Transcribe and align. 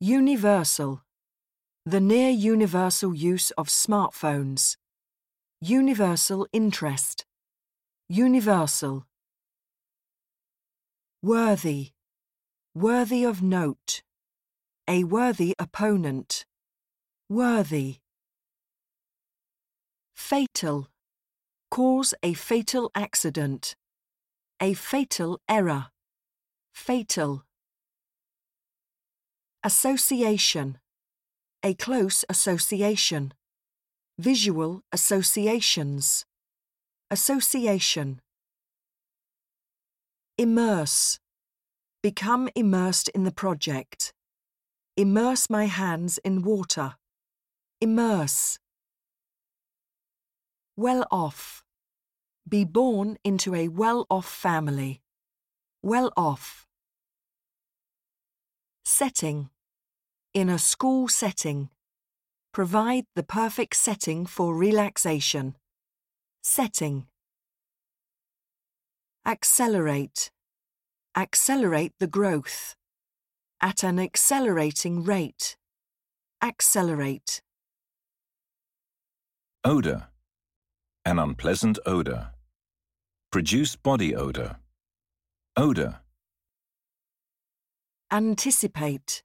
Universal. 0.00 1.02
The 1.84 1.98
near 1.98 2.30
universal 2.30 3.16
use 3.16 3.50
of 3.58 3.66
smartphones. 3.66 4.76
Universal 5.60 6.46
interest. 6.52 7.26
Universal. 8.08 9.06
Worthy. 11.20 11.90
Worthy 12.76 13.24
of 13.24 13.42
note. 13.42 14.02
A 14.86 15.02
worthy 15.02 15.52
opponent. 15.58 16.46
Worthy. 17.28 17.96
Fatal. 20.14 20.86
Cause 21.72 22.14
a 22.22 22.34
fatal 22.34 22.92
accident. 22.94 23.74
A 24.62 24.74
fatal 24.74 25.40
error. 25.48 25.86
Fatal. 26.72 27.47
Association. 29.64 30.78
A 31.64 31.74
close 31.74 32.24
association. 32.28 33.34
Visual 34.16 34.82
associations. 34.92 36.24
Association. 37.10 38.20
Immerse. 40.38 41.18
Become 42.04 42.48
immersed 42.54 43.08
in 43.08 43.24
the 43.24 43.32
project. 43.32 44.12
Immerse 44.96 45.50
my 45.50 45.64
hands 45.64 46.18
in 46.18 46.42
water. 46.42 46.94
Immerse. 47.80 48.60
Well 50.76 51.04
off. 51.10 51.64
Be 52.48 52.64
born 52.64 53.18
into 53.24 53.56
a 53.56 53.66
well 53.66 54.06
off 54.08 54.28
family. 54.28 55.00
Well 55.82 56.12
off. 56.16 56.68
Setting. 58.84 59.50
In 60.38 60.48
a 60.48 60.56
school 60.56 61.08
setting. 61.08 61.68
Provide 62.52 63.06
the 63.16 63.24
perfect 63.24 63.74
setting 63.74 64.24
for 64.24 64.54
relaxation. 64.54 65.56
Setting. 66.44 67.08
Accelerate. 69.26 70.30
Accelerate 71.16 71.92
the 71.98 72.06
growth. 72.06 72.76
At 73.60 73.82
an 73.82 73.98
accelerating 73.98 75.02
rate. 75.02 75.56
Accelerate. 76.40 77.42
Odor. 79.64 80.06
An 81.04 81.18
unpleasant 81.18 81.80
odor. 81.84 82.30
Produce 83.32 83.74
body 83.74 84.14
odor. 84.14 84.58
Odor. 85.56 85.98
Anticipate. 88.12 89.24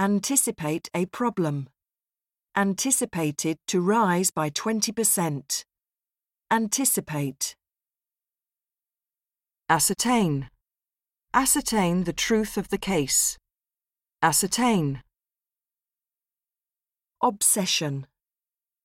Anticipate 0.00 0.88
a 0.94 1.06
problem. 1.06 1.68
Anticipated 2.56 3.58
to 3.66 3.80
rise 3.80 4.30
by 4.30 4.48
20%. 4.48 5.64
Anticipate. 6.52 7.56
Ascertain. 9.68 10.50
Ascertain 11.34 12.04
the 12.04 12.12
truth 12.12 12.56
of 12.56 12.68
the 12.68 12.78
case. 12.78 13.38
Ascertain. 14.22 15.02
Obsession. 17.20 18.06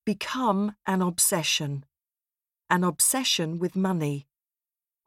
Become 0.07 0.75
an 0.87 1.03
obsession. 1.03 1.85
An 2.71 2.83
obsession 2.83 3.59
with 3.59 3.75
money. 3.75 4.25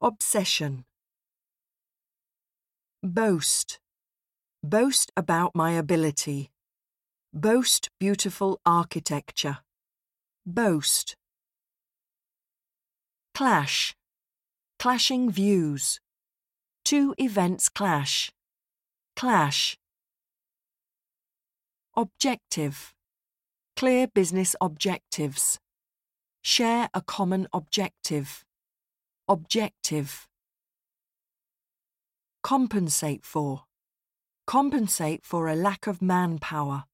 Obsession. 0.00 0.84
Boast. 3.02 3.80
Boast 4.69 5.12
about 5.17 5.55
my 5.55 5.75
ability. 5.75 6.50
Boast 7.33 7.89
beautiful 8.00 8.61
architecture. 8.67 9.59
Boast. 10.45 11.14
Clash. 13.32 13.94
Clashing 14.81 15.31
views. 15.31 16.00
Two 16.84 17.15
events 17.16 17.69
clash. 17.69 18.32
Clash. 19.15 19.78
Objective. 21.97 22.93
Clear 23.76 24.09
business 24.09 24.56
objectives. 24.60 25.60
Share 26.43 26.88
a 26.93 27.03
common 27.03 27.47
objective. 27.53 28.44
Objective. 29.28 30.26
Compensate 32.43 33.25
for. 33.25 33.66
Compensate 34.46 35.24
for 35.24 35.48
a 35.48 35.56
lack 35.56 35.88
of 35.88 36.00
manpower. 36.00 36.84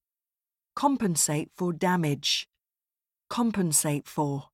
Compensate 0.74 1.50
for 1.54 1.74
damage. 1.74 2.48
Compensate 3.28 4.08
for. 4.08 4.51